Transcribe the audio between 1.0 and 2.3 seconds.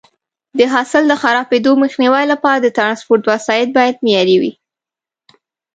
د خرابېدو مخنیوي